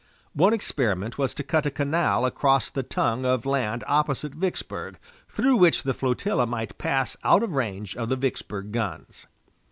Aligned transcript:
One 0.33 0.51
experiment 0.51 1.19
was 1.19 1.35
to 1.35 1.43
cut 1.43 1.67
a 1.67 1.69
canal 1.69 2.25
across 2.25 2.71
the 2.71 2.81
tongue 2.81 3.23
of 3.23 3.45
land 3.45 3.83
opposite 3.85 4.33
Vicksburg, 4.33 4.97
through 5.29 5.57
which 5.57 5.83
the 5.83 5.93
flotilla 5.93 6.47
might 6.47 6.79
pass 6.79 7.15
out 7.23 7.43
of 7.43 7.51
range 7.51 7.95
of 7.95 8.09
the 8.09 8.15
Vicksburg 8.15 8.71
guns. 8.71 9.27